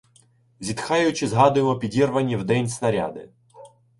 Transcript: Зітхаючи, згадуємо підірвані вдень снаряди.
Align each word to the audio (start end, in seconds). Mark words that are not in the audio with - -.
Зітхаючи, 0.59 1.27
згадуємо 1.27 1.75
підірвані 1.79 2.35
вдень 2.35 2.67
снаряди. 2.69 3.29